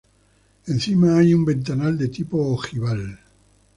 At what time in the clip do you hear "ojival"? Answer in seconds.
2.51-3.19